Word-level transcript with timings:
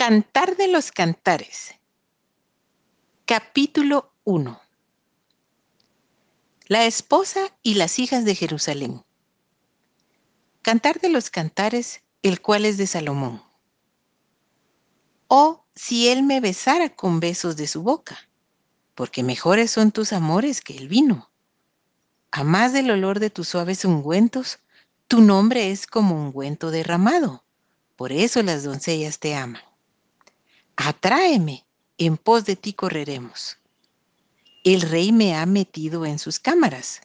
Cantar 0.00 0.56
de 0.56 0.66
los 0.66 0.92
Cantares. 0.92 1.74
Capítulo 3.26 4.14
1. 4.24 4.58
La 6.68 6.86
esposa 6.86 7.40
y 7.62 7.74
las 7.74 7.98
hijas 7.98 8.24
de 8.24 8.34
Jerusalén. 8.34 9.04
Cantar 10.62 11.00
de 11.00 11.10
los 11.10 11.28
Cantares, 11.28 12.00
el 12.22 12.40
cual 12.40 12.64
es 12.64 12.78
de 12.78 12.86
Salomón. 12.86 13.42
Oh, 15.28 15.66
si 15.74 16.08
él 16.08 16.22
me 16.22 16.40
besara 16.40 16.88
con 16.96 17.20
besos 17.20 17.58
de 17.58 17.66
su 17.66 17.82
boca, 17.82 18.30
porque 18.94 19.22
mejores 19.22 19.70
son 19.70 19.92
tus 19.92 20.14
amores 20.14 20.62
que 20.62 20.78
el 20.78 20.88
vino. 20.88 21.30
A 22.30 22.42
más 22.42 22.72
del 22.72 22.90
olor 22.90 23.20
de 23.20 23.28
tus 23.28 23.48
suaves 23.48 23.84
ungüentos, 23.84 24.60
tu 25.08 25.20
nombre 25.20 25.70
es 25.70 25.86
como 25.86 26.14
ungüento 26.14 26.70
derramado. 26.70 27.44
Por 27.96 28.12
eso 28.12 28.42
las 28.42 28.64
doncellas 28.64 29.18
te 29.18 29.34
aman. 29.34 29.60
Atráeme, 30.76 31.64
en 31.98 32.16
pos 32.16 32.44
de 32.44 32.56
ti 32.56 32.72
correremos. 32.72 33.58
El 34.64 34.82
rey 34.82 35.12
me 35.12 35.34
ha 35.34 35.46
metido 35.46 36.04
en 36.06 36.18
sus 36.18 36.38
cámaras. 36.38 37.00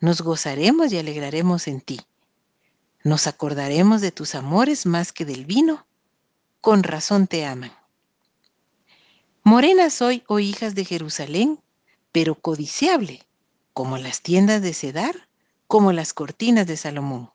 Nos 0.00 0.22
gozaremos 0.22 0.92
y 0.92 0.98
alegraremos 0.98 1.68
en 1.68 1.80
ti. 1.80 2.00
Nos 3.04 3.26
acordaremos 3.26 4.00
de 4.00 4.12
tus 4.12 4.34
amores 4.34 4.86
más 4.86 5.12
que 5.12 5.24
del 5.24 5.44
vino. 5.44 5.86
Con 6.60 6.82
razón 6.82 7.26
te 7.26 7.44
aman. 7.44 7.72
Morena 9.44 9.90
soy, 9.90 10.22
oh 10.28 10.38
hijas 10.38 10.76
de 10.76 10.84
Jerusalén, 10.84 11.60
pero 12.12 12.36
codiciable, 12.36 13.26
como 13.72 13.98
las 13.98 14.22
tiendas 14.22 14.62
de 14.62 14.72
Cedar, 14.72 15.28
como 15.66 15.90
las 15.92 16.12
cortinas 16.12 16.66
de 16.66 16.76
Salomón. 16.76 17.30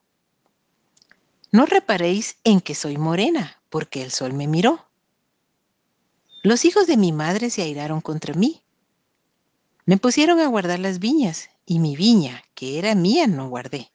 No 1.51 1.65
reparéis 1.65 2.37
en 2.43 2.61
que 2.61 2.75
soy 2.75 2.97
morena, 2.97 3.61
porque 3.69 4.03
el 4.03 4.11
sol 4.11 4.33
me 4.33 4.47
miró. 4.47 4.86
Los 6.47 6.63
hijos 6.63 6.87
de 6.87 6.95
mi 6.95 7.11
madre 7.11 7.49
se 7.49 7.61
airaron 7.61 7.99
contra 7.99 8.33
mí. 8.33 8.61
Me 9.85 9.97
pusieron 9.97 10.39
a 10.39 10.47
guardar 10.47 10.79
las 10.79 10.99
viñas, 10.99 11.49
y 11.65 11.79
mi 11.79 11.97
viña, 11.97 12.41
que 12.55 12.79
era 12.79 12.95
mía, 12.95 13.27
no 13.27 13.49
guardé. 13.49 13.91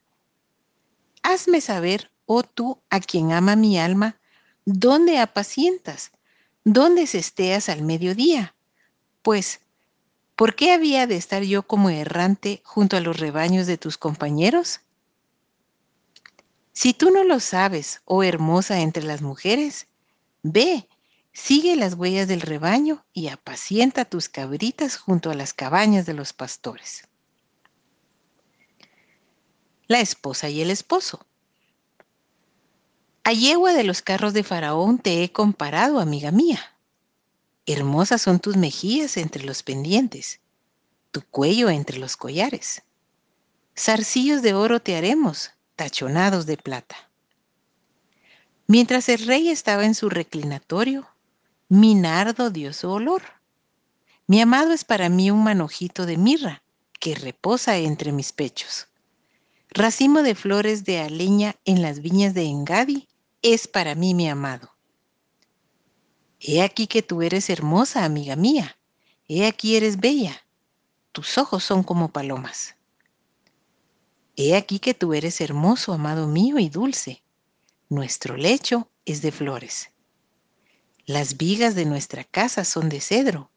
Hazme 1.23 1.61
saber, 1.61 2.11
oh 2.27 2.43
tú, 2.43 2.77
a 2.91 2.99
quien 2.99 3.31
ama 3.31 3.55
mi 3.55 3.79
alma, 3.79 4.19
dónde 4.65 5.17
apacientas, 5.17 6.11
dónde 6.63 7.07
cesteas 7.07 7.69
al 7.69 7.81
mediodía. 7.81 8.53
Pues, 9.23 9.61
¿por 10.35 10.55
qué 10.55 10.73
había 10.73 11.07
de 11.07 11.15
estar 11.15 11.41
yo 11.41 11.63
como 11.63 11.89
errante 11.89 12.61
junto 12.63 12.97
a 12.97 13.01
los 13.01 13.19
rebaños 13.19 13.65
de 13.65 13.79
tus 13.79 13.97
compañeros? 13.97 14.81
Si 16.71 16.93
tú 16.93 17.09
no 17.09 17.23
lo 17.23 17.39
sabes, 17.39 18.03
oh 18.05 18.21
hermosa 18.21 18.81
entre 18.81 19.01
las 19.01 19.23
mujeres, 19.23 19.87
ve, 20.43 20.87
Sigue 21.33 21.75
las 21.75 21.95
huellas 21.95 22.27
del 22.27 22.41
rebaño 22.41 23.03
y 23.11 23.27
apacienta 23.27 24.05
tus 24.05 24.29
cabritas 24.29 24.97
junto 24.97 25.31
a 25.31 25.33
las 25.33 25.53
cabañas 25.53 26.05
de 26.05 26.13
los 26.13 26.31
pastores. 26.31 27.07
La 29.87 29.99
esposa 29.99 30.49
y 30.49 30.61
el 30.61 30.69
esposo. 30.69 31.25
A 33.23 33.33
yegua 33.33 33.73
de 33.73 33.83
los 33.83 34.01
carros 34.01 34.33
de 34.33 34.43
Faraón 34.43 34.99
te 34.99 35.23
he 35.23 35.31
comparado, 35.31 35.99
amiga 35.99 36.31
mía. 36.31 36.59
Hermosas 37.65 38.21
son 38.21 38.39
tus 38.39 38.55
mejillas 38.55 39.17
entre 39.17 39.43
los 39.43 39.63
pendientes, 39.63 40.39
tu 41.11 41.21
cuello 41.21 41.69
entre 41.69 41.97
los 41.97 42.15
collares. 42.15 42.83
Zarcillos 43.75 44.41
de 44.43 44.53
oro 44.53 44.81
te 44.81 44.95
haremos, 44.95 45.51
tachonados 45.75 46.45
de 46.45 46.57
plata. 46.57 47.09
Mientras 48.67 49.09
el 49.09 49.25
rey 49.25 49.49
estaba 49.49 49.85
en 49.85 49.95
su 49.95 50.09
reclinatorio, 50.09 51.12
mi 51.73 51.95
nardo 51.95 52.51
dio 52.51 52.71
su 52.71 52.87
olor. 52.87 53.23
Mi 54.27 54.39
amado 54.41 54.73
es 54.73 54.83
para 54.83 55.09
mí 55.09 55.31
un 55.31 55.43
manojito 55.43 56.05
de 56.05 56.17
mirra 56.17 56.61
que 56.99 57.15
reposa 57.15 57.77
entre 57.77 58.11
mis 58.11 58.31
pechos. 58.31 58.89
Racimo 59.71 60.21
de 60.21 60.35
flores 60.35 60.83
de 60.83 60.99
aleña 60.99 61.55
en 61.65 61.81
las 61.81 61.99
viñas 62.01 62.35
de 62.35 62.43
Engadi 62.43 63.07
es 63.41 63.67
para 63.67 63.95
mí 63.95 64.13
mi 64.13 64.29
amado. 64.29 64.69
He 66.39 66.61
aquí 66.61 66.85
que 66.85 67.01
tú 67.01 67.23
eres 67.23 67.49
hermosa, 67.49 68.05
amiga 68.05 68.35
mía. 68.35 68.77
He 69.27 69.47
aquí 69.47 69.75
eres 69.75 69.99
bella. 69.99 70.45
Tus 71.11 71.39
ojos 71.39 71.63
son 71.63 71.81
como 71.81 72.09
palomas. 72.09 72.75
He 74.35 74.55
aquí 74.55 74.77
que 74.77 74.93
tú 74.93 75.15
eres 75.15 75.41
hermoso, 75.41 75.91
amado 75.91 76.27
mío, 76.27 76.59
y 76.59 76.69
dulce. 76.69 77.23
Nuestro 77.89 78.37
lecho 78.37 78.91
es 79.05 79.23
de 79.23 79.31
flores. 79.31 79.92
Las 81.05 81.35
vigas 81.35 81.75
de 81.75 81.85
nuestra 81.85 82.23
casa 82.23 82.63
son 82.63 82.87
de 82.87 83.01
cedro 83.01 83.49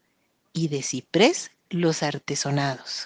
y 0.53 0.67
de 0.67 0.83
ciprés 0.83 1.53
los 1.71 2.03
artesonados. 2.03 3.05